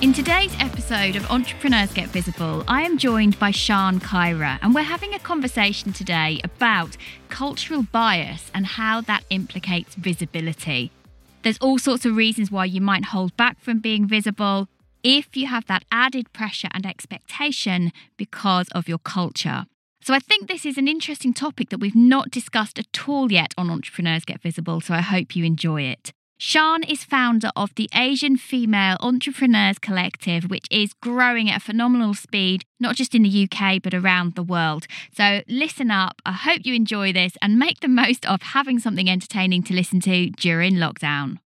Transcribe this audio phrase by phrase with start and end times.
[0.00, 4.80] In today's episode of Entrepreneurs Get Visible, I am joined by Sian Kyra, and we're
[4.80, 6.96] having a conversation today about
[7.28, 10.90] cultural bias and how that implicates visibility.
[11.42, 14.68] There's all sorts of reasons why you might hold back from being visible
[15.02, 19.66] if you have that added pressure and expectation because of your culture.
[20.00, 23.52] So I think this is an interesting topic that we've not discussed at all yet
[23.58, 26.14] on Entrepreneurs Get Visible, so I hope you enjoy it.
[26.42, 32.14] Sian is founder of the Asian Female Entrepreneurs Collective, which is growing at a phenomenal
[32.14, 34.86] speed, not just in the UK, but around the world.
[35.14, 36.22] So listen up.
[36.24, 40.00] I hope you enjoy this and make the most of having something entertaining to listen
[40.00, 41.40] to during lockdown.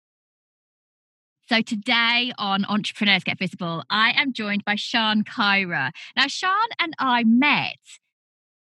[1.49, 5.89] So today on Entrepreneurs Get Visible, I am joined by Sian Kyra.
[6.15, 7.77] Now, Sian and I met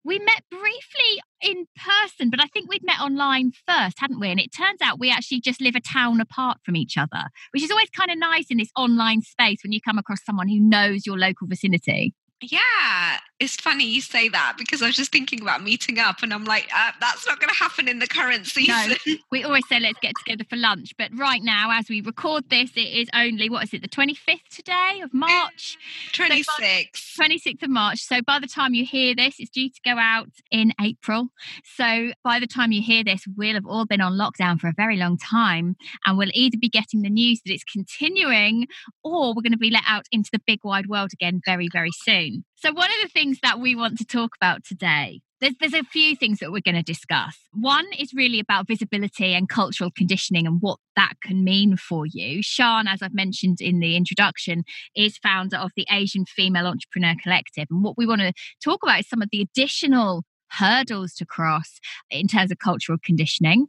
[0.05, 4.31] we met briefly in person, but I think we'd met online first, hadn't we?
[4.31, 7.63] And it turns out we actually just live a town apart from each other, which
[7.63, 10.61] is always kind of nice in this online space when you come across someone who
[10.61, 12.15] knows your local vicinity.
[12.43, 16.33] Yeah, it's funny you say that because I was just thinking about meeting up and
[16.33, 18.97] I'm like, uh, that's not going to happen in the current season.
[19.07, 20.95] No, we always say let's get together for lunch.
[20.99, 24.47] But right now, as we record this, it is only, what is it, the 25th
[24.51, 25.79] today of March?
[26.13, 26.89] 26th.
[26.95, 28.01] So 26th of March.
[28.01, 31.29] So by the time you hear this, it's due to go out in April.
[31.65, 34.75] So by the time you hear this, we'll have all been on lockdown for a
[34.77, 35.77] very long time.
[36.05, 38.67] And we'll either be getting the news that it's continuing
[39.03, 41.91] or we're going to be let out into the big wide world again very, very
[41.93, 42.45] soon.
[42.63, 45.83] So, one of the things that we want to talk about today, there's, there's a
[45.83, 47.39] few things that we're going to discuss.
[47.55, 52.43] One is really about visibility and cultural conditioning and what that can mean for you.
[52.43, 57.65] Sian, as I've mentioned in the introduction, is founder of the Asian Female Entrepreneur Collective.
[57.71, 61.81] And what we want to talk about is some of the additional hurdles to cross
[62.11, 63.69] in terms of cultural conditioning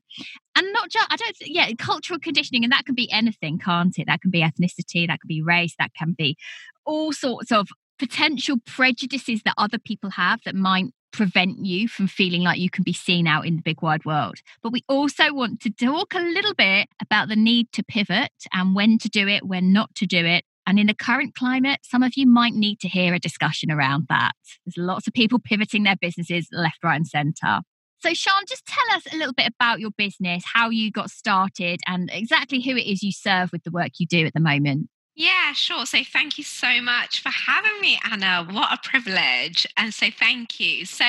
[0.55, 4.07] and not just i don't yeah cultural conditioning and that can be anything can't it
[4.07, 6.35] that can be ethnicity that can be race that can be
[6.83, 7.67] all sorts of
[8.01, 12.83] potential prejudices that other people have that might prevent you from feeling like you can
[12.83, 14.37] be seen out in the big wide world.
[14.63, 18.73] But we also want to talk a little bit about the need to pivot and
[18.73, 20.45] when to do it, when not to do it.
[20.65, 24.07] And in the current climate, some of you might need to hear a discussion around
[24.09, 24.31] that.
[24.65, 27.59] There's lots of people pivoting their businesses left, right, and centre.
[27.99, 31.81] So, Sian, just tell us a little bit about your business, how you got started,
[31.85, 34.87] and exactly who it is you serve with the work you do at the moment.
[35.21, 35.85] Yeah, sure.
[35.85, 38.43] So thank you so much for having me, Anna.
[38.49, 39.67] What a privilege.
[39.77, 40.83] And so thank you.
[40.83, 41.05] So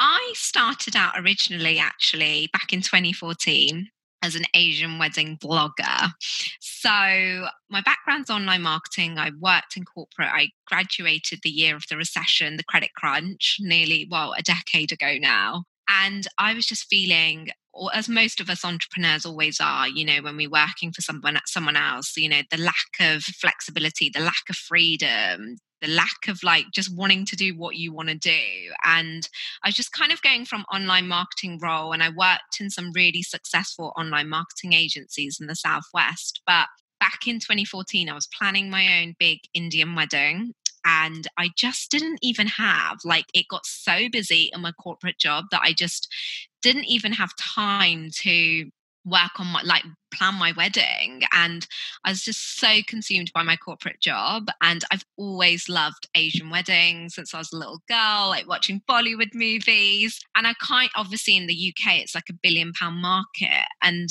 [0.00, 3.88] I started out originally, actually, back in 2014
[4.20, 6.10] as an Asian wedding blogger.
[6.58, 9.16] So, my background's online marketing.
[9.16, 10.28] I worked in corporate.
[10.32, 15.18] I graduated the year of the recession, the credit crunch, nearly, well, a decade ago
[15.20, 15.66] now.
[15.88, 20.22] And I was just feeling or as most of us entrepreneurs always are, you know,
[20.22, 24.48] when we're working for someone someone else, you know, the lack of flexibility, the lack
[24.48, 28.40] of freedom, the lack of like just wanting to do what you want to do.
[28.84, 29.28] And
[29.64, 32.92] I was just kind of going from online marketing role and I worked in some
[32.94, 36.42] really successful online marketing agencies in the Southwest.
[36.46, 36.66] But
[36.98, 40.54] back in 2014, I was planning my own big Indian wedding
[40.84, 45.46] and I just didn't even have like it got so busy in my corporate job
[45.50, 46.12] that I just
[46.62, 48.70] didn't even have time to
[49.04, 51.66] work on my like plan my wedding and
[52.04, 57.14] i was just so consumed by my corporate job and i've always loved asian weddings
[57.14, 61.46] since i was a little girl like watching bollywood movies and i kind obviously in
[61.46, 64.08] the uk it's like a billion pound market and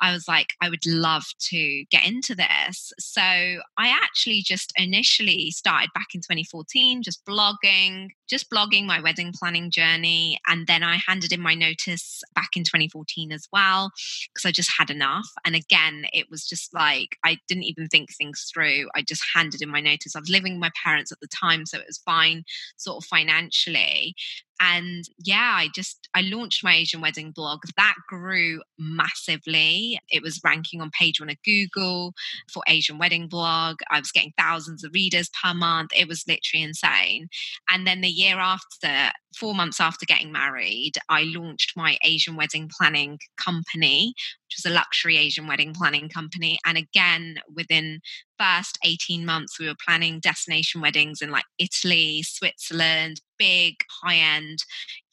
[0.00, 2.92] i was like i would love to get into this.
[2.98, 9.32] So i actually just initially started back in 2014 just blogging just blogging my wedding
[9.32, 13.90] planning journey and then i handed in my notice back in 2014 as well
[14.32, 18.12] because i just had enough and again, it was just like I didn't even think
[18.12, 18.88] things through.
[18.94, 20.14] I just handed in my notice.
[20.16, 22.44] I was living with my parents at the time, so it was fine,
[22.76, 24.14] sort of financially
[24.60, 27.60] and yeah i just i launched my asian wedding blog.
[27.76, 30.00] That grew massively.
[30.10, 32.14] It was ranking on page one of google
[32.52, 33.76] for asian wedding blog.
[33.90, 35.90] I was getting thousands of readers per month.
[35.96, 37.28] It was literally insane.
[37.70, 42.68] And then the year after four months after getting married i launched my asian wedding
[42.76, 44.14] planning company
[44.46, 46.58] which was a luxury asian wedding planning company.
[46.64, 48.00] And again within
[48.38, 54.58] first 18 months we were planning destination weddings in like italy switzerland big high end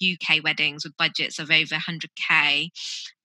[0.03, 2.69] UK weddings with budgets of over 100k.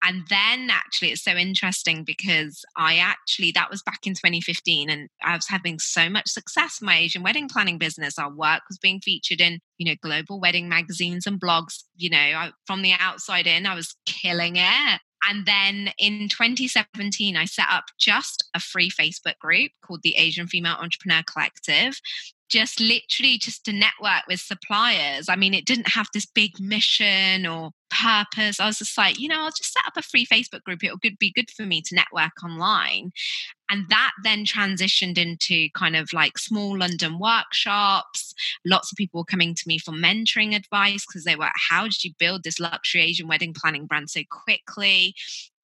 [0.03, 5.09] And then actually, it's so interesting because I actually, that was back in 2015, and
[5.23, 8.19] I was having so much success in my Asian wedding planning business.
[8.19, 11.83] Our work was being featured in, you know, global wedding magazines and blogs.
[11.97, 15.01] You know, I, from the outside in, I was killing it.
[15.29, 20.47] And then in 2017, I set up just a free Facebook group called the Asian
[20.47, 22.01] Female Entrepreneur Collective
[22.51, 25.29] just literally just to network with suppliers.
[25.29, 28.61] I mean, it didn't have this big mission or purpose.
[28.61, 30.83] I was just like, you know, I'll just set up a free Facebook group.
[30.83, 33.13] It would be good for me to network online.
[33.71, 38.35] And that then transitioned into kind of like small London workshops.
[38.67, 42.03] Lots of people were coming to me for mentoring advice because they were, how did
[42.03, 45.15] you build this luxury Asian wedding planning brand so quickly?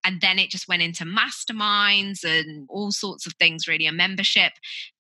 [0.07, 4.53] And then it just went into masterminds and all sorts of things really a membership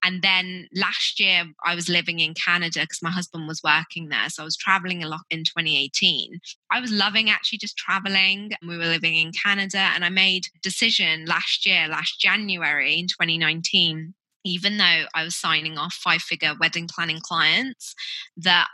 [0.05, 4.29] and then last year i was living in canada because my husband was working there
[4.29, 6.38] so i was traveling a lot in 2018
[6.70, 11.25] i was loving actually just traveling we were living in canada and i made decision
[11.25, 14.14] last year last january in 2019
[14.47, 17.97] even though I was signing off five figure wedding planning clients,
[18.37, 18.69] that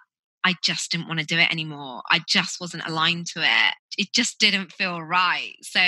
[0.45, 2.03] I just didn't want to do it anymore.
[2.11, 3.75] I just wasn't aligned to it.
[3.99, 5.55] It just didn't feel right.
[5.63, 5.81] So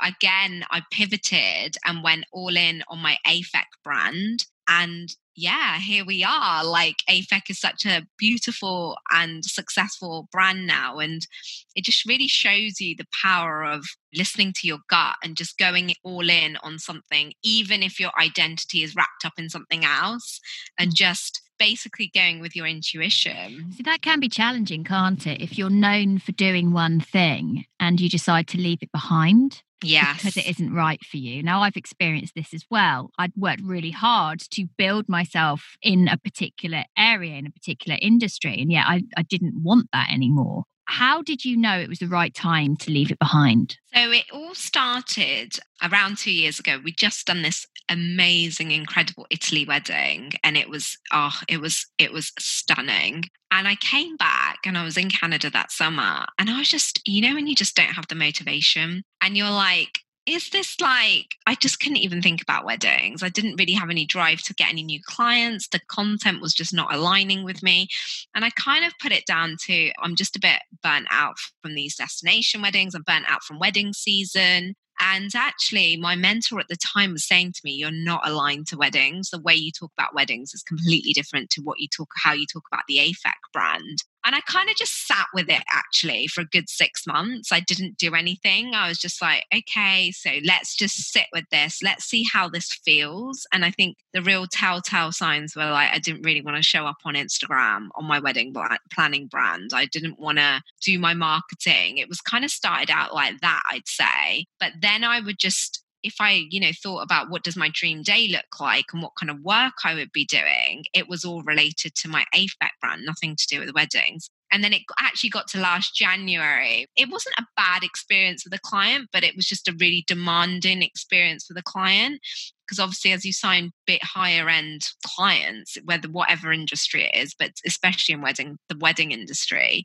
[0.00, 4.46] again, I pivoted and went all in on my AFEC brand.
[4.68, 6.64] And yeah, here we are.
[6.64, 10.98] Like AFEC is such a beautiful and successful brand now.
[10.98, 11.26] And
[11.74, 15.94] it just really shows you the power of listening to your gut and just going
[16.04, 20.40] all in on something, even if your identity is wrapped up in something else,
[20.78, 20.94] and mm.
[20.94, 23.72] just basically going with your intuition.
[23.72, 25.40] See, that can be challenging, can't it?
[25.40, 29.62] If you're known for doing one thing and you decide to leave it behind.
[29.84, 30.16] Yes.
[30.16, 31.42] Because it isn't right for you.
[31.42, 33.10] Now, I've experienced this as well.
[33.18, 38.60] I'd worked really hard to build myself in a particular area, in a particular industry.
[38.60, 40.64] And yet I, I didn't want that anymore.
[40.86, 43.78] How did you know it was the right time to leave it behind?
[43.94, 46.78] So it all started around two years ago.
[46.82, 52.12] We just done this amazing, incredible Italy wedding, and it was oh, it was it
[52.12, 53.24] was stunning.
[53.50, 57.00] And I came back and I was in Canada that summer, and I was just,
[57.06, 61.34] you know, when you just don't have the motivation, and you're like, is this like
[61.46, 63.22] I just couldn't even think about weddings.
[63.22, 65.68] I didn't really have any drive to get any new clients.
[65.68, 67.88] The content was just not aligning with me.
[68.34, 71.74] And I kind of put it down to I'm just a bit burnt out from
[71.74, 72.94] these destination weddings.
[72.94, 74.74] I'm burnt out from wedding season.
[75.00, 78.76] And actually, my mentor at the time was saying to me, You're not aligned to
[78.76, 79.30] weddings.
[79.30, 82.46] The way you talk about weddings is completely different to what you talk, how you
[82.46, 84.04] talk about the AFEC brand.
[84.24, 87.50] And I kind of just sat with it actually for a good six months.
[87.52, 88.74] I didn't do anything.
[88.74, 91.82] I was just like, okay, so let's just sit with this.
[91.82, 93.46] Let's see how this feels.
[93.52, 96.86] And I think the real telltale signs were like, I didn't really want to show
[96.86, 98.54] up on Instagram on my wedding
[98.92, 99.70] planning brand.
[99.74, 101.98] I didn't want to do my marketing.
[101.98, 104.46] It was kind of started out like that, I'd say.
[104.60, 108.02] But then I would just if I, you know, thought about what does my dream
[108.02, 111.42] day look like and what kind of work I would be doing, it was all
[111.42, 114.28] related to my AFEC brand, nothing to do with weddings.
[114.52, 116.86] And then it actually got to last January.
[116.94, 120.82] It wasn't a bad experience with a client, but it was just a really demanding
[120.82, 122.20] experience for the client.
[122.66, 127.52] Because obviously, as you sign bit higher end clients, whether whatever industry it is, but
[127.66, 129.84] especially in wedding, the wedding industry,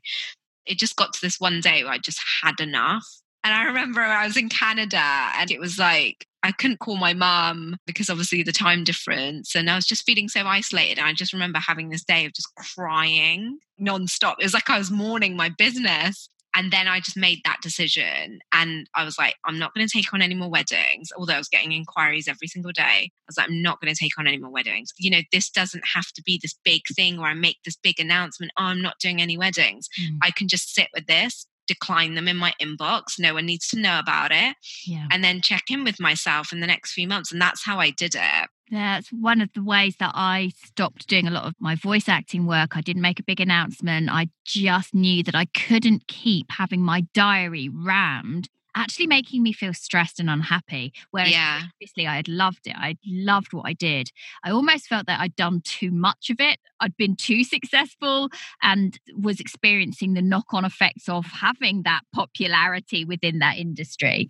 [0.66, 3.06] it just got to this one day where I just had enough
[3.44, 5.00] and I remember I was in Canada
[5.36, 9.54] and it was like, I couldn't call my mum because obviously the time difference.
[9.54, 10.98] And I was just feeling so isolated.
[10.98, 14.36] And I just remember having this day of just crying nonstop.
[14.38, 16.28] It was like I was mourning my business.
[16.54, 18.40] And then I just made that decision.
[18.52, 21.38] And I was like, I'm not going to take on any more weddings, although I
[21.38, 22.82] was getting inquiries every single day.
[22.82, 24.92] I was like, I'm not going to take on any more weddings.
[24.98, 28.00] You know, this doesn't have to be this big thing where I make this big
[28.00, 28.52] announcement.
[28.58, 29.88] Oh, I'm not doing any weddings.
[30.00, 30.18] Mm.
[30.22, 33.18] I can just sit with this decline them in my inbox.
[33.18, 34.56] No one needs to know about it.
[34.86, 35.06] Yeah.
[35.12, 37.30] And then check in with myself in the next few months.
[37.30, 38.48] And that's how I did it.
[38.70, 42.46] That's one of the ways that I stopped doing a lot of my voice acting
[42.46, 42.76] work.
[42.76, 44.10] I didn't make a big announcement.
[44.10, 48.48] I just knew that I couldn't keep having my diary rammed
[48.78, 50.92] actually making me feel stressed and unhappy.
[51.10, 51.62] Whereas yeah.
[51.78, 52.76] previously I had loved it.
[52.76, 54.10] I loved what I did.
[54.44, 56.58] I almost felt that I'd done too much of it.
[56.80, 58.30] I'd been too successful
[58.62, 64.28] and was experiencing the knock on effects of having that popularity within that industry.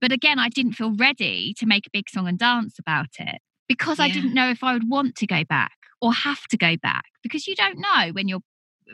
[0.00, 3.40] But again, I didn't feel ready to make a big song and dance about it
[3.68, 4.06] because yeah.
[4.06, 7.04] I didn't know if I would want to go back or have to go back
[7.22, 8.40] because you don't know when you're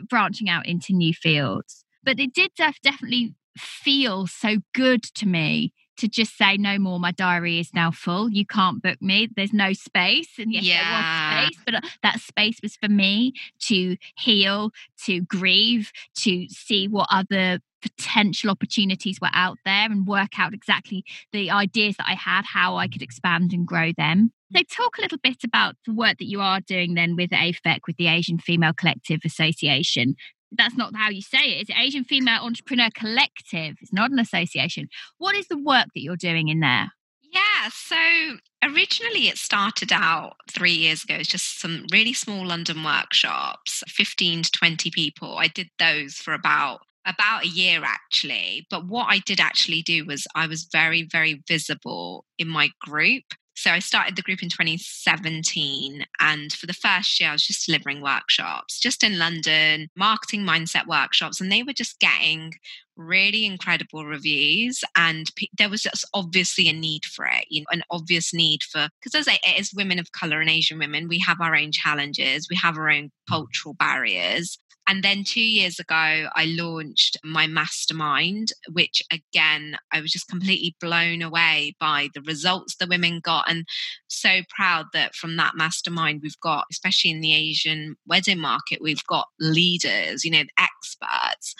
[0.07, 1.83] branching out into new fields.
[2.03, 6.99] But it did def- definitely feel so good to me to just say no more
[6.99, 10.77] my diary is now full you can't book me there's no space and yes yeah.
[10.77, 14.71] there was space but uh, that space was for me to heal
[15.03, 21.03] to grieve to see what other potential opportunities were out there and work out exactly
[21.31, 24.31] the ideas that I had, how I could expand and grow them.
[24.55, 27.81] So, talk a little bit about the work that you are doing then with AFEC,
[27.87, 30.15] with the Asian Female Collective Association
[30.51, 31.61] that's not how you say it.
[31.61, 33.75] It's Asian Female Entrepreneur Collective.
[33.81, 34.87] It's not an association.
[35.17, 36.91] What is the work that you're doing in there?
[37.31, 42.83] Yeah, so originally it started out three years ago, It's just some really small London
[42.83, 45.37] workshops, 15 to 20 people.
[45.37, 50.05] I did those for about about a year actually but what i did actually do
[50.05, 53.23] was i was very very visible in my group
[53.59, 56.05] so I started the group in 2017.
[56.21, 60.87] And for the first year, I was just delivering workshops, just in London, marketing mindset
[60.87, 61.41] workshops.
[61.41, 62.53] And they were just getting
[62.95, 64.81] really incredible reviews.
[64.95, 68.87] And there was just obviously a need for it, you know, an obvious need for,
[69.03, 72.55] because as, as women of color and Asian women, we have our own challenges, we
[72.55, 74.57] have our own cultural barriers.
[74.89, 75.93] And then two years ago,
[76.35, 82.75] I launched my mastermind, which again, I was just completely blown away by the results
[82.75, 83.47] the women got.
[83.47, 83.67] And
[84.07, 89.05] so proud that from that mastermind, we've got, especially in the Asian wedding market, we've
[89.05, 91.53] got leaders, you know, experts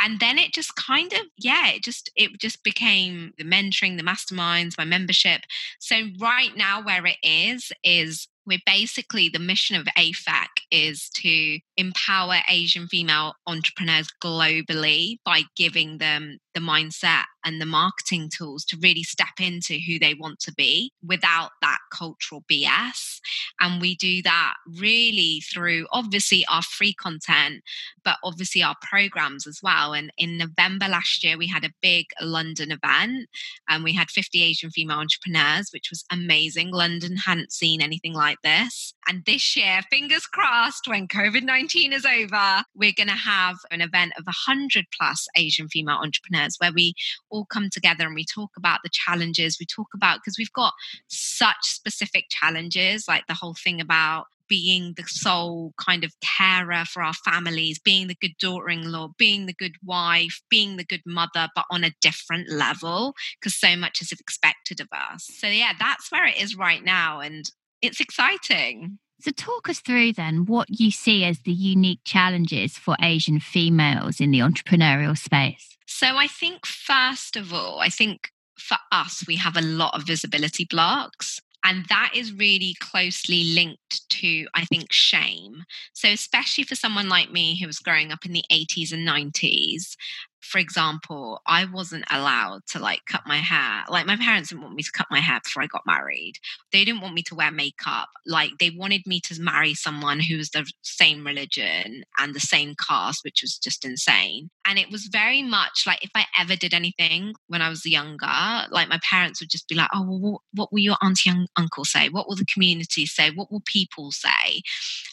[0.00, 4.02] and then it just kind of yeah it just it just became the mentoring the
[4.02, 5.42] masterminds my membership
[5.78, 11.58] so right now where it is is we're basically the mission of AFEC is to
[11.76, 18.76] empower Asian female entrepreneurs globally by giving them the mindset and the marketing tools to
[18.80, 23.20] really step into who they want to be without that cultural BS.
[23.60, 27.62] And we do that really through obviously our free content,
[28.04, 29.92] but obviously our programs as well.
[29.92, 33.28] And in November last year, we had a big London event
[33.68, 36.70] and we had 50 Asian female entrepreneurs, which was amazing.
[36.70, 38.94] London hadn't seen anything like this.
[39.08, 43.80] And this year, fingers crossed, when COVID 19 is over, we're going to have an
[43.80, 46.94] event of 100 plus Asian female entrepreneurs where we
[47.30, 49.58] all come together and we talk about the challenges.
[49.58, 50.72] We talk about, because we've got
[51.08, 57.02] such specific challenges, like the whole thing about being the sole kind of carer for
[57.02, 61.00] our families, being the good daughter in law, being the good wife, being the good
[61.06, 65.26] mother, but on a different level because so much is expected of us.
[65.38, 67.20] So, yeah, that's where it is right now.
[67.20, 67.50] And
[67.82, 68.98] it's exciting.
[69.20, 74.20] So, talk us through then what you see as the unique challenges for Asian females
[74.20, 75.76] in the entrepreneurial space.
[75.86, 80.04] So, I think, first of all, I think for us, we have a lot of
[80.06, 81.40] visibility blocks.
[81.64, 85.62] And that is really closely linked to, I think, shame.
[85.92, 89.94] So, especially for someone like me who was growing up in the 80s and 90s,
[90.42, 93.84] for example, I wasn't allowed to like cut my hair.
[93.88, 96.34] Like my parents didn't want me to cut my hair before I got married.
[96.72, 98.08] They didn't want me to wear makeup.
[98.26, 102.74] Like they wanted me to marry someone who was the same religion and the same
[102.74, 104.50] caste, which was just insane.
[104.66, 108.26] And it was very much like if I ever did anything when I was younger,
[108.70, 111.84] like my parents would just be like, "Oh, well, what, will your auntie and uncle
[111.84, 112.08] say?
[112.08, 113.30] What will the community say?
[113.30, 114.62] What will people say?"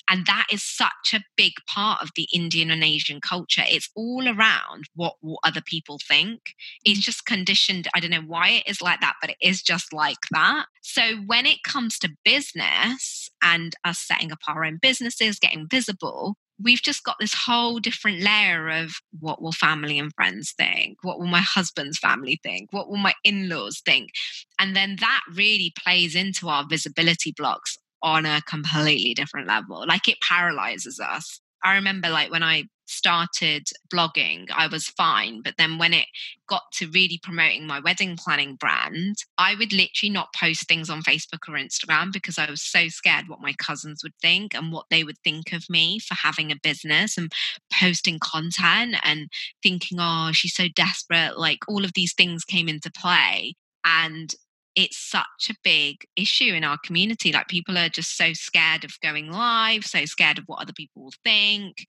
[0.09, 3.63] And that is such a big part of the Indian and Asian culture.
[3.67, 6.39] It's all around what what other people think.
[6.85, 7.03] It's mm.
[7.03, 7.87] just conditioned.
[7.93, 10.65] I don't know why it is like that, but it is just like that.
[10.81, 16.35] So when it comes to business and us setting up our own businesses, getting visible,
[16.61, 20.97] we've just got this whole different layer of what will family and friends think?
[21.03, 22.71] What will my husband's family think?
[22.71, 24.11] What will my in laws think?
[24.59, 29.85] And then that really plays into our visibility blocks on a completely different level.
[29.87, 31.39] Like it paralyzes us.
[31.63, 35.41] I remember like when I started blogging, I was fine.
[35.41, 36.07] But then when it
[36.47, 41.03] got to really promoting my wedding planning brand, I would literally not post things on
[41.03, 44.85] Facebook or Instagram because I was so scared what my cousins would think and what
[44.89, 47.31] they would think of me for having a business and
[47.79, 49.29] posting content and
[49.61, 51.37] thinking, oh, she's so desperate.
[51.37, 53.53] Like all of these things came into play.
[53.85, 54.33] And
[54.79, 57.31] it's such a big issue in our community.
[57.31, 61.03] Like people are just so scared of going live, so scared of what other people
[61.03, 61.85] will think.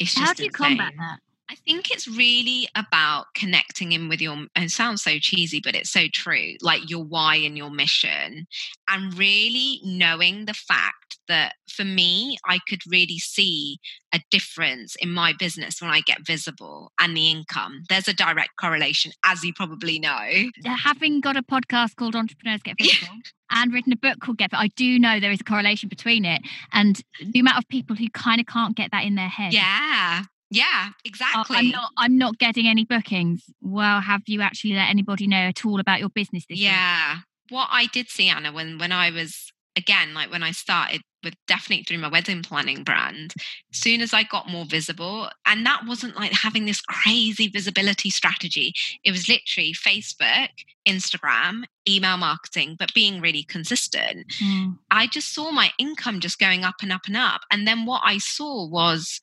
[0.00, 0.78] It's How do you insane.
[0.78, 1.18] combat that?
[1.48, 5.76] I think it's really about connecting in with your, and it sounds so cheesy, but
[5.76, 8.46] it's so true, like your why and your mission,
[8.88, 13.78] and really knowing the fact that for me, I could really see
[14.12, 17.82] a difference in my business when I get visible and the income.
[17.88, 20.50] There's a direct correlation, as you probably know.
[20.64, 23.14] Having got a podcast called Entrepreneurs Get Visible.
[23.50, 26.42] and written a book called Get I do know there is a correlation between it
[26.72, 29.52] and the amount of people who kind of can't get that in their head.
[29.52, 30.24] Yeah.
[30.50, 31.56] Yeah, exactly.
[31.56, 33.44] I'm not I'm not getting any bookings.
[33.60, 36.70] Well, have you actually let anybody know at all about your business this year?
[36.70, 37.18] yeah.
[37.48, 41.34] What I did see, Anna, when when I was again, like when I started with
[41.46, 43.34] definitely through my wedding planning brand,
[43.72, 48.10] as soon as I got more visible, and that wasn't like having this crazy visibility
[48.10, 48.72] strategy.
[49.04, 50.48] It was literally Facebook,
[50.88, 54.28] Instagram, email marketing, but being really consistent.
[54.42, 54.78] Mm.
[54.90, 57.42] I just saw my income just going up and up and up.
[57.50, 59.20] And then what I saw was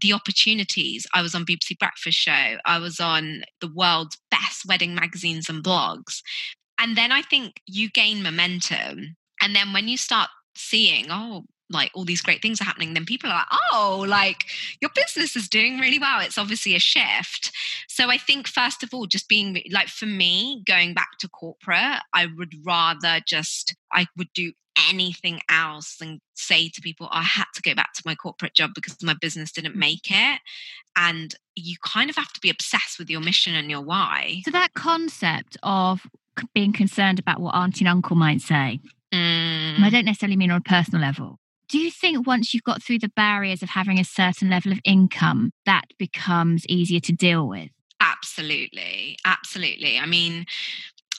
[0.00, 1.06] the opportunities.
[1.14, 2.56] I was on BBC Breakfast Show.
[2.64, 6.22] I was on the world's best wedding magazines and blogs.
[6.78, 9.16] And then I think you gain momentum.
[9.40, 13.04] And then when you start seeing, oh, like all these great things are happening, then
[13.04, 14.44] people are like, oh, like
[14.80, 16.20] your business is doing really well.
[16.20, 17.50] It's obviously a shift.
[17.88, 22.02] So I think, first of all, just being like for me, going back to corporate,
[22.12, 24.52] I would rather just, I would do
[24.88, 28.70] anything else than say to people, I had to go back to my corporate job
[28.74, 29.80] because my business didn't mm.
[29.80, 30.40] make it.
[30.96, 34.42] And you kind of have to be obsessed with your mission and your why.
[34.44, 36.06] So, that concept of
[36.54, 38.80] being concerned about what auntie and uncle might say,
[39.12, 39.80] mm.
[39.80, 41.38] I don't necessarily mean on a personal level.
[41.68, 44.80] Do you think once you've got through the barriers of having a certain level of
[44.84, 47.70] income, that becomes easier to deal with?
[47.98, 49.16] Absolutely.
[49.24, 49.98] Absolutely.
[49.98, 50.44] I mean,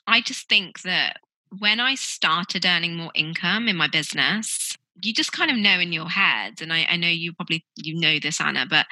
[0.05, 1.17] I just think that
[1.59, 5.91] when I started earning more income in my business, you just kind of know in
[5.91, 8.85] your head, and I, I know you probably you know this, Anna, but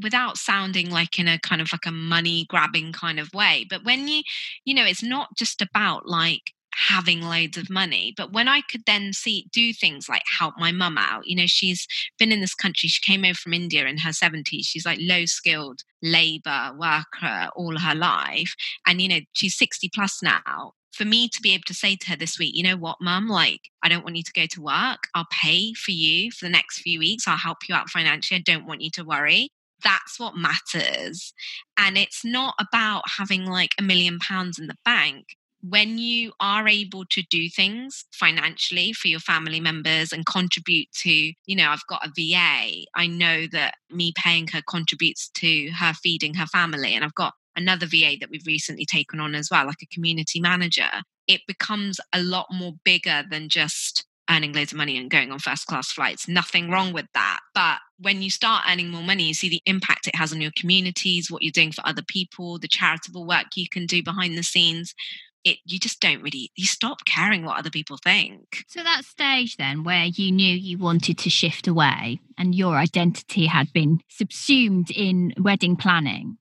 [0.00, 3.84] without sounding like in a kind of like a money grabbing kind of way but
[3.84, 4.22] when you
[4.64, 8.84] you know it's not just about like having loads of money but when i could
[8.86, 11.86] then see do things like help my mum out you know she's
[12.18, 15.24] been in this country she came over from india in her 70s she's like low
[15.24, 18.54] skilled labor worker all her life
[18.86, 22.10] and you know she's 60 plus now for me to be able to say to
[22.10, 24.60] her this week, you know what, mum, like, I don't want you to go to
[24.60, 25.06] work.
[25.14, 27.28] I'll pay for you for the next few weeks.
[27.28, 28.38] I'll help you out financially.
[28.38, 29.50] I don't want you to worry.
[29.84, 31.32] That's what matters.
[31.78, 35.36] And it's not about having like a million pounds in the bank.
[35.62, 41.10] When you are able to do things financially for your family members and contribute to,
[41.10, 45.94] you know, I've got a VA, I know that me paying her contributes to her
[45.94, 46.94] feeding her family.
[46.94, 50.40] And I've got another VA that we've recently taken on as well, like a community
[50.40, 50.88] manager,
[51.26, 55.38] it becomes a lot more bigger than just earning loads of money and going on
[55.38, 56.28] first class flights.
[56.28, 57.40] Nothing wrong with that.
[57.54, 60.52] But when you start earning more money, you see the impact it has on your
[60.56, 64.42] communities, what you're doing for other people, the charitable work you can do behind the
[64.42, 64.94] scenes.
[65.44, 69.56] It, you just don't really you stop caring what other people think so that stage
[69.56, 74.90] then where you knew you wanted to shift away and your identity had been subsumed
[74.90, 76.38] in wedding planning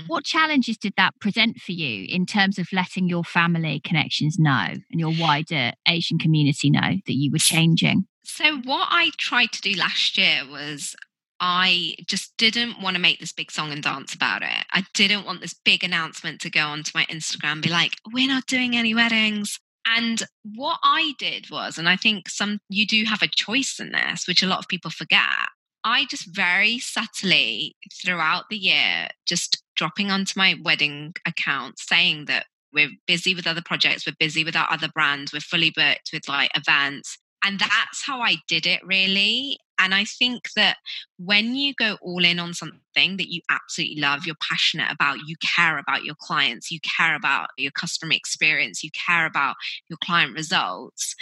[0.00, 0.08] Mm.
[0.08, 4.74] What challenges did that present for you in terms of letting your family connections know
[4.90, 8.06] and your wider Asian community know that you were changing?
[8.24, 10.94] So, what I tried to do last year was
[11.40, 14.66] I just didn't want to make this big song and dance about it.
[14.72, 18.28] I didn't want this big announcement to go onto my Instagram and be like, we're
[18.28, 19.58] not doing any weddings.
[19.86, 23.92] And what I did was, and I think some you do have a choice in
[23.92, 25.48] this, which a lot of people forget.
[25.84, 32.46] I just very subtly throughout the year, just dropping onto my wedding account saying that
[32.72, 36.28] we're busy with other projects, we're busy with our other brands, we're fully booked with
[36.28, 37.18] like events.
[37.42, 39.58] And that's how I did it really.
[39.78, 40.76] And I think that
[41.16, 45.36] when you go all in on something that you absolutely love, you're passionate about, you
[45.56, 49.56] care about your clients, you care about your customer experience, you care about
[49.88, 51.14] your client results.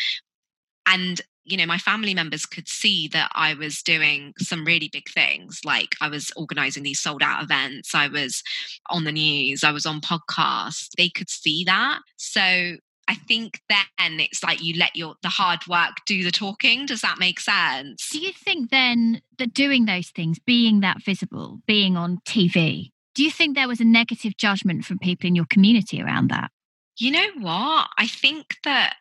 [0.86, 5.08] And you know, my family members could see that I was doing some really big
[5.08, 5.60] things.
[5.64, 8.42] Like I was organizing these sold out events, I was
[8.90, 10.90] on the news, I was on podcasts.
[10.96, 12.00] They could see that.
[12.16, 12.40] So
[13.08, 16.84] I think then it's like you let your the hard work do the talking.
[16.84, 18.10] Does that make sense?
[18.10, 23.24] Do you think then that doing those things, being that visible, being on TV, do
[23.24, 26.50] you think there was a negative judgment from people in your community around that?
[26.98, 27.88] You know what?
[27.96, 28.96] I think that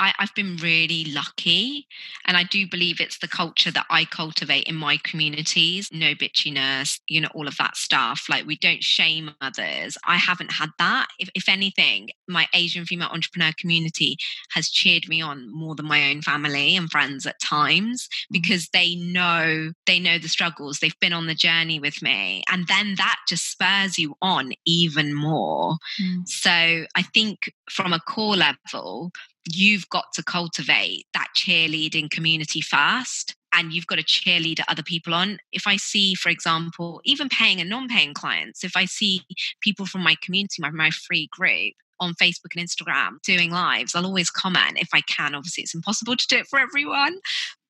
[0.00, 1.86] I, have been really lucky.
[2.26, 6.98] And I do believe it's the culture that I cultivate in my communities no bitchiness,
[7.06, 8.26] you know, all of that stuff.
[8.28, 9.96] Like we don't shame others.
[10.06, 11.08] I haven't had that.
[11.18, 14.16] If, if anything, my Asian female entrepreneur community
[14.52, 18.32] has cheered me on more than my own family and friends at times mm.
[18.32, 20.78] because they know they know the struggles.
[20.78, 22.42] They've been on the journey with me.
[22.50, 25.76] And then that just spurs you on even more.
[26.00, 26.26] Mm.
[26.26, 29.12] So I think from a core level,
[29.48, 35.14] you've got to cultivate that cheerleading community first and you've got to cheerlead other people
[35.14, 35.38] on.
[35.52, 39.22] If I see, for example, even paying and non paying clients, if I see
[39.60, 44.06] people from my community, my, my free group, on Facebook and Instagram doing lives, I'll
[44.06, 45.34] always comment if I can.
[45.34, 47.18] Obviously, it's impossible to do it for everyone.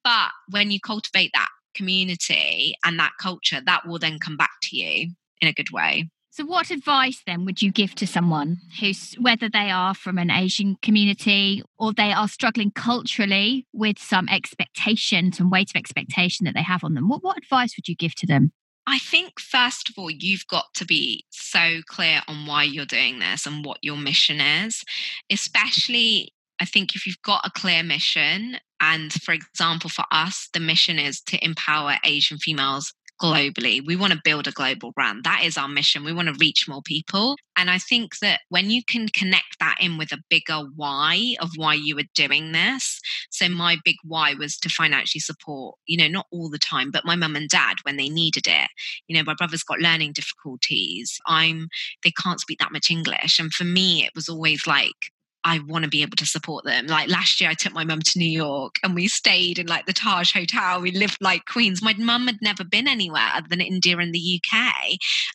[0.04, 4.76] But when you cultivate that community and that culture, that will then come back to
[4.76, 6.08] you in a good way.
[6.32, 10.30] So, what advice then would you give to someone who's, whether they are from an
[10.30, 16.54] Asian community or they are struggling culturally with some expectation, some weight of expectation that
[16.54, 17.08] they have on them?
[17.08, 18.52] What, what advice would you give to them?
[18.86, 23.18] I think, first of all, you've got to be so clear on why you're doing
[23.18, 24.84] this and what your mission is,
[25.30, 26.32] especially.
[26.60, 30.98] I think if you've got a clear mission, and for example, for us, the mission
[30.98, 33.84] is to empower Asian females globally.
[33.84, 35.24] We want to build a global brand.
[35.24, 36.04] That is our mission.
[36.04, 37.36] We want to reach more people.
[37.56, 41.50] And I think that when you can connect that in with a bigger why of
[41.56, 43.00] why you were doing this.
[43.30, 47.04] So my big why was to financially support, you know, not all the time, but
[47.04, 48.70] my mum and dad when they needed it.
[49.08, 51.18] You know, my brother's got learning difficulties.
[51.26, 51.68] I'm
[52.02, 53.38] they can't speak that much English.
[53.38, 55.12] And for me, it was always like
[55.44, 56.86] I want to be able to support them.
[56.86, 59.86] Like last year, I took my mum to New York and we stayed in like
[59.86, 60.80] the Taj Hotel.
[60.80, 61.82] We lived like queens.
[61.82, 64.74] My mum had never been anywhere other than India and the UK.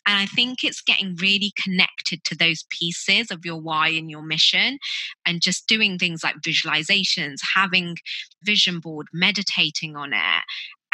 [0.06, 4.22] And I think it's getting really connected to those pieces of your why and your
[4.22, 4.78] mission
[5.26, 7.96] and just doing things like visualizations, having
[8.44, 10.44] vision board, meditating on it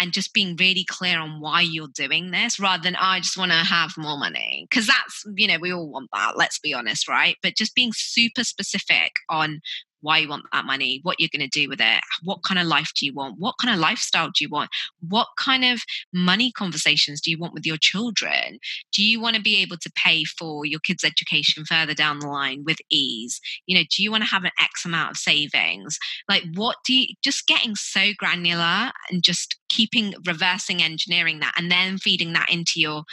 [0.03, 3.53] and just being really clear on why you're doing this rather than I just want
[3.53, 4.67] to have more money.
[4.69, 7.37] Because that's you know we all want that let's be honest right?
[7.43, 9.61] But just being super specific on
[10.03, 12.67] why you want that money, what you're going to do with it, what kind of
[12.67, 14.71] life do you want, what kind of lifestyle do you want,
[15.09, 15.81] what kind of
[16.13, 18.59] money conversations do you want with your children?
[18.93, 22.29] Do you want to be able to pay for your kids' education further down the
[22.29, 23.41] line with ease?
[23.67, 25.99] You know, do you want to have an X amount of savings?
[26.29, 31.71] Like, what do you just getting so granular and just keeping reversing engineering that and
[31.71, 33.05] then feeding that into your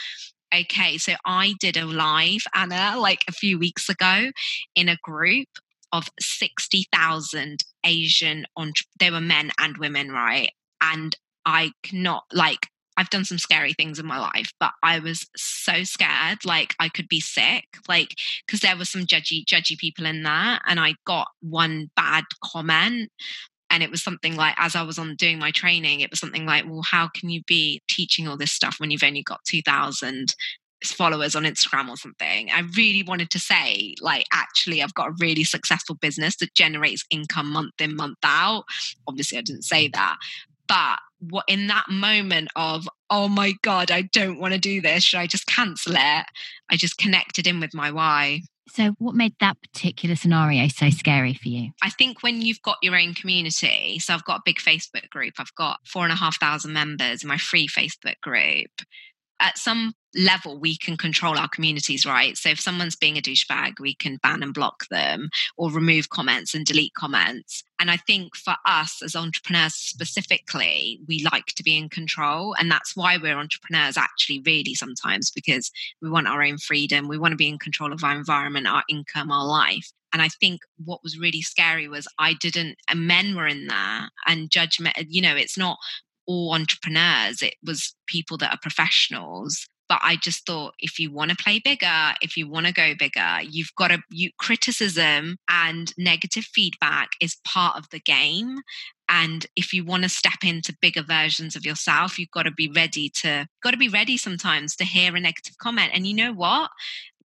[0.54, 4.30] okay so i did a live anna like a few weeks ago
[4.74, 5.48] in a group
[5.92, 10.52] of 60,000 Asian, entre- they were men and women, right?
[10.80, 15.26] And I cannot, like, I've done some scary things in my life, but I was
[15.34, 18.14] so scared, like I could be sick, like
[18.46, 23.10] because there were some judgy, judgy people in there, and I got one bad comment,
[23.70, 26.44] and it was something like, as I was on doing my training, it was something
[26.44, 29.62] like, well, how can you be teaching all this stuff when you've only got two
[29.62, 30.34] thousand
[30.84, 32.50] followers on Instagram or something.
[32.50, 37.04] I really wanted to say, like, actually, I've got a really successful business that generates
[37.10, 38.64] income month in, month out.
[39.06, 40.16] Obviously, I didn't say that.
[40.66, 45.02] But what in that moment of, oh my God, I don't want to do this,
[45.02, 46.26] should I just cancel it?
[46.70, 48.42] I just connected in with my why.
[48.68, 51.70] So, what made that particular scenario so scary for you?
[51.82, 55.34] I think when you've got your own community, so I've got a big Facebook group,
[55.38, 58.70] I've got four and a half thousand members in my free Facebook group
[59.40, 62.36] at some level we can control our communities right?
[62.36, 66.54] So if someone's being a douchebag we can ban and block them or remove comments
[66.54, 67.62] and delete comments.
[67.78, 72.54] And i think for us as entrepreneurs specifically we like to be in control.
[72.58, 75.70] And that's why we're entrepreneurs actually really sometimes because
[76.02, 77.08] we want our own freedom.
[77.08, 79.92] We want to be in control of our environment our income our life.
[80.12, 84.10] And I think what was really scary was I didn't, and men were in there
[84.26, 85.78] and judgment, you know, it's not
[86.26, 89.66] all entrepreneurs, it was people that are professionals.
[89.88, 92.94] But I just thought if you want to play bigger, if you want to go
[92.96, 98.60] bigger, you've got to, you, criticism and negative feedback is part of the game.
[99.08, 102.70] And if you want to step into bigger versions of yourself, you've got to be
[102.70, 105.90] ready to, got to be ready sometimes to hear a negative comment.
[105.92, 106.70] And you know what?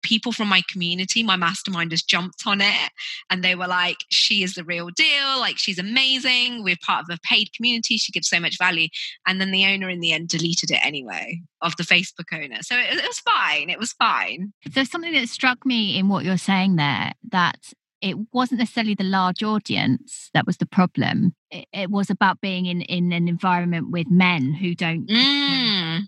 [0.03, 2.91] People from my community, my masterminders jumped on it
[3.29, 5.39] and they were like, she is the real deal.
[5.39, 6.63] Like, she's amazing.
[6.63, 7.97] We're part of a paid community.
[7.97, 8.87] She gives so much value.
[9.25, 12.61] And then the owner in the end deleted it anyway of the Facebook owner.
[12.61, 13.69] So it, it was fine.
[13.69, 14.53] It was fine.
[14.71, 19.05] There's something that struck me in what you're saying there that it wasn't necessarily the
[19.05, 21.35] large audience that was the problem.
[21.49, 25.07] It, it, was about being in, in an environment with men who don't.
[25.07, 26.01] Mm.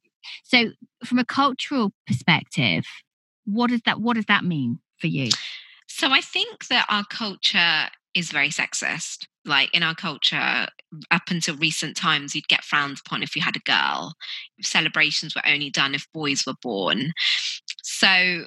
[0.44, 0.72] So,
[1.06, 2.84] from a cultural perspective,
[3.46, 5.30] what does that what does that mean for you?
[5.88, 9.28] So i think that our culture is very sexist.
[9.44, 10.68] Like in our culture
[11.12, 14.16] up until recent times you'd get frowned upon if you had a girl.
[14.62, 17.12] Celebrations were only done if boys were born.
[17.84, 18.46] So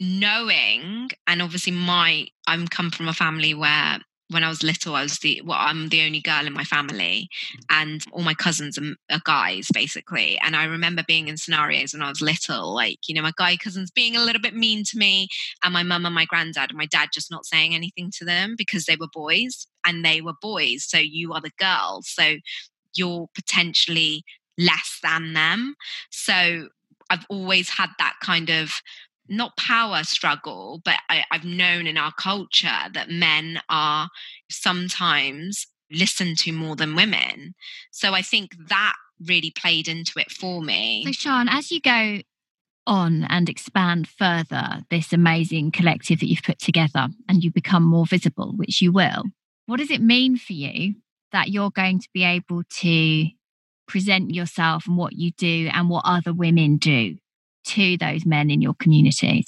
[0.00, 3.98] knowing and obviously my i'm come from a family where
[4.30, 7.28] when I was little, I was the well, I'm the only girl in my family,
[7.70, 10.38] and all my cousins are, are, guys basically.
[10.42, 13.56] And I remember being in scenarios when I was little, like you know, my guy
[13.56, 15.28] cousins being a little bit mean to me,
[15.64, 18.54] and my mum and my granddad and my dad just not saying anything to them
[18.56, 20.84] because they were boys and they were boys.
[20.86, 22.36] So you are the girl, so
[22.94, 24.24] you're potentially
[24.58, 25.74] less than them.
[26.10, 26.68] So
[27.10, 28.72] I've always had that kind of
[29.28, 34.08] not power struggle, but I, I've known in our culture that men are
[34.50, 37.54] sometimes listened to more than women.
[37.90, 38.94] So I think that
[39.26, 41.04] really played into it for me.
[41.06, 42.20] So, Sian, as you go
[42.86, 48.06] on and expand further this amazing collective that you've put together and you become more
[48.06, 49.24] visible, which you will,
[49.66, 50.94] what does it mean for you
[51.32, 53.26] that you're going to be able to
[53.86, 57.16] present yourself and what you do and what other women do
[57.68, 59.46] to those men in your communities?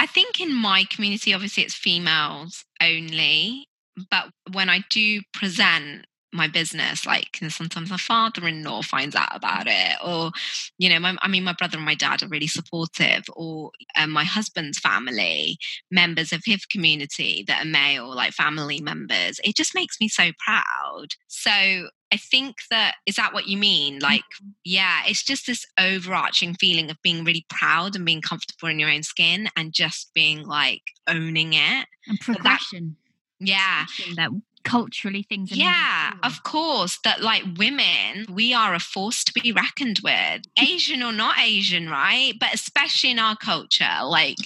[0.00, 3.68] I think in my community, obviously, it's females only.
[4.10, 9.96] But when I do present my business like sometimes my father-in-law finds out about it
[10.04, 10.32] or
[10.78, 14.10] you know my, i mean my brother and my dad are really supportive or um,
[14.10, 15.56] my husband's family
[15.92, 20.30] members of his community that are male like family members it just makes me so
[20.44, 23.98] proud so I think that is that what you mean?
[23.98, 24.50] Like, mm-hmm.
[24.62, 28.88] yeah, it's just this overarching feeling of being really proud and being comfortable in your
[28.88, 31.86] own skin and just being like owning it.
[32.06, 32.96] And progression.
[33.40, 33.84] That, yeah.
[34.14, 34.30] That
[34.62, 40.00] culturally things yeah of course that like women we are a force to be reckoned
[40.02, 44.38] with asian or not asian right but especially in our culture like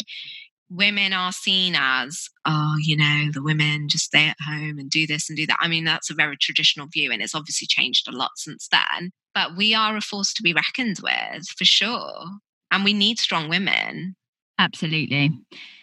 [0.71, 5.07] women are seen as oh you know the women just stay at home and do
[5.07, 8.09] this and do that i mean that's a very traditional view and it's obviously changed
[8.09, 12.25] a lot since then but we are a force to be reckoned with for sure
[12.71, 14.15] and we need strong women
[14.59, 15.31] absolutely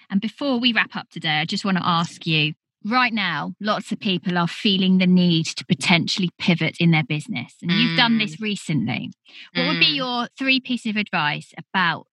[0.09, 2.53] and before we wrap up today i just want to ask you
[2.85, 7.55] right now, lots of people are feeling the need to potentially pivot in their business.
[7.61, 7.81] And mm.
[7.81, 8.41] you've done this mm.
[8.41, 9.11] recently.
[9.53, 9.67] What mm.
[9.69, 9.95] would be mm.
[9.95, 12.07] your three pieces of advice about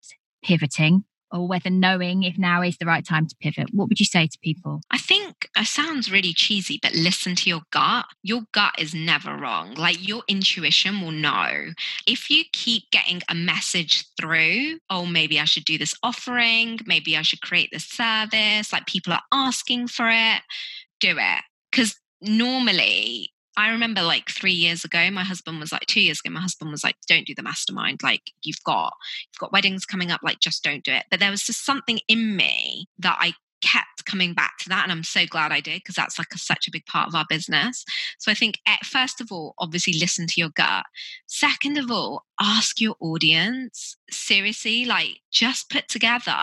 [0.44, 3.70] pivoting or whether knowing if now is the right time to pivot?
[3.74, 4.82] What would you say to people?
[4.92, 8.06] I think it sounds really cheesy, but listen to your gut.
[8.24, 9.74] Your gut is never wrong.
[9.76, 11.72] Like your intuition will know.
[12.06, 17.18] If you keep getting a message through, oh, maybe I should do this offering, maybe
[17.18, 20.42] I should create this service, like people are asking for it,
[21.00, 21.42] do it.
[21.72, 26.34] Because normally I remember like three years ago, my husband was like two years ago,
[26.34, 28.02] my husband was like, don't do the mastermind.
[28.02, 28.94] Like you've got,
[29.28, 31.06] you've got weddings coming up, like just don't do it.
[31.12, 34.92] But there was just something in me that I kept coming back to that and
[34.92, 37.26] i'm so glad i did because that's like a, such a big part of our
[37.30, 37.86] business
[38.18, 40.84] so i think eh, first of all obviously listen to your gut
[41.28, 46.36] second of all ask your audience seriously like just put together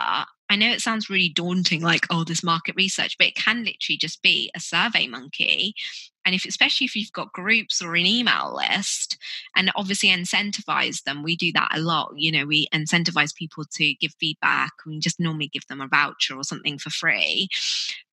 [0.51, 3.99] I know it sounds really daunting, like, oh, this market research, but it can literally
[3.99, 5.75] just be a survey monkey
[6.29, 9.17] and if especially if you've got groups or an email list
[9.57, 13.95] and obviously incentivize them we do that a lot you know we incentivize people to
[13.95, 14.73] give feedback.
[14.87, 17.49] We just normally give them a voucher or something for free.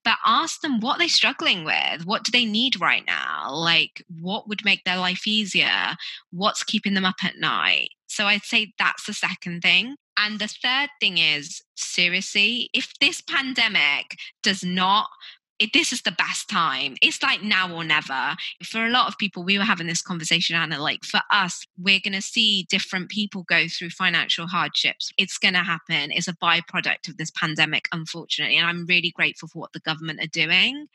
[0.04, 2.06] But ask them what they're struggling with.
[2.06, 3.52] What do they need right now?
[3.52, 5.96] Like what would make their life easier?
[6.32, 7.90] What's keeping them up at night?
[8.08, 9.96] So i'd say that's the second thing.
[10.18, 15.10] And the third thing is seriously if this pandemic does not
[15.60, 16.96] it, this is the best time.
[17.02, 18.36] It's like now or never.
[18.64, 20.80] For a lot of people, we were having this conversation, Anna.
[20.82, 25.12] Like for us, we're going to see different people go through financial hardships.
[25.18, 26.12] It's going to happen.
[26.12, 28.58] It's a byproduct of this pandemic, unfortunately.
[28.58, 30.88] And I'm really grateful for what the government are doing.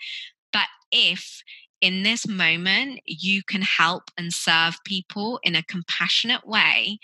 [0.53, 1.43] But if
[1.81, 6.99] in this moment you can help and serve people in a compassionate way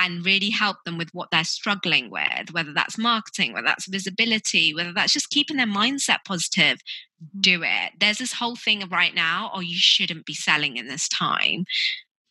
[0.00, 4.74] and really help them with what they're struggling with, whether that's marketing, whether that's visibility,
[4.74, 6.78] whether that's just keeping their mindset positive,
[7.22, 7.40] mm-hmm.
[7.40, 7.92] do it.
[8.00, 11.66] There's this whole thing right now, oh, you shouldn't be selling in this time.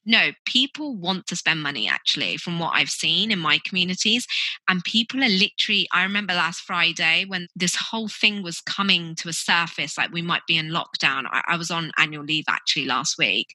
[0.06, 4.26] No, people want to spend money actually, from what I've seen in my communities.
[4.68, 9.30] And people are literally, I remember last Friday when this whole thing was coming to
[9.30, 11.26] a surface, like we might be in lockdown.
[11.32, 13.54] I, I was on annual leave actually last week.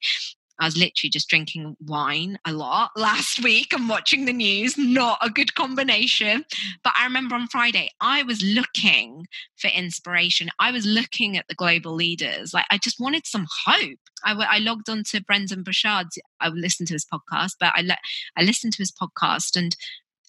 [0.61, 4.79] I was literally just drinking wine a lot last week and watching the news.
[4.79, 6.45] Not a good combination.
[6.83, 10.51] But I remember on Friday, I was looking for inspiration.
[10.59, 12.55] I was looking at the global leaders.
[12.55, 13.99] Like, I just wanted some hope.
[14.25, 16.07] I, I logged on to Brendon Burchard.
[16.41, 17.99] I listened to his podcast, but I, le-
[18.37, 19.77] I listened to his podcast and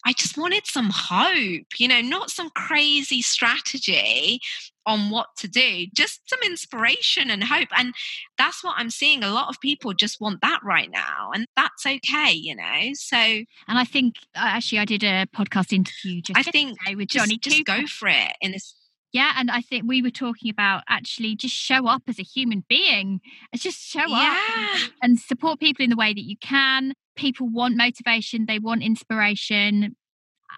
[0.06, 4.40] I just wanted some hope, you know, not some crazy strategy
[4.86, 7.70] on what to do, just some inspiration and hope.
[7.76, 7.94] And
[8.38, 9.24] that's what I'm seeing.
[9.24, 12.92] A lot of people just want that right now, and that's okay, you know.
[12.94, 17.38] So, and I think actually, I did a podcast interview just I think with Johnny.
[17.38, 18.76] Just, just go for it in this
[19.16, 22.66] yeah, and I think we were talking about actually just show up as a human
[22.68, 23.22] being.
[23.56, 24.44] Just show yeah.
[24.74, 26.92] up and support people in the way that you can.
[27.16, 29.96] People want motivation, they want inspiration.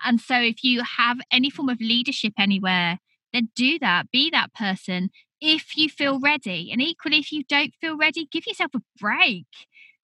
[0.03, 2.99] And so if you have any form of leadership anywhere,
[3.33, 4.11] then do that.
[4.11, 5.09] Be that person
[5.41, 6.69] if you feel ready.
[6.71, 9.45] And equally, if you don't feel ready, give yourself a break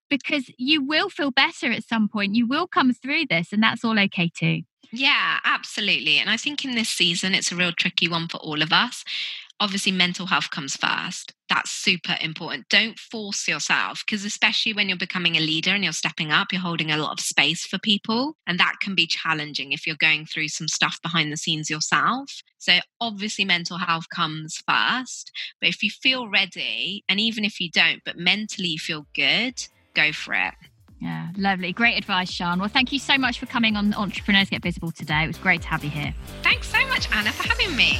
[0.10, 2.36] because you will feel better at some point.
[2.36, 4.62] You will come through this, and that's all okay too.
[4.92, 6.20] Yeah, absolutely.
[6.20, 9.04] And I think in this season, it's a real tricky one for all of us.
[9.60, 14.98] Obviously mental health comes first that's super important don't force yourself because especially when you're
[14.98, 18.36] becoming a leader and you're stepping up you're holding a lot of space for people
[18.48, 22.42] and that can be challenging if you're going through some stuff behind the scenes yourself
[22.58, 27.70] so obviously mental health comes first but if you feel ready and even if you
[27.70, 30.54] don't but mentally feel good go for it
[31.04, 31.74] yeah, lovely.
[31.74, 32.60] Great advice, Sian.
[32.60, 35.24] Well, thank you so much for coming on Entrepreneurs Get Visible today.
[35.24, 36.16] It was great to have you here.
[36.44, 38.00] Thanks so much, Anna, for having me.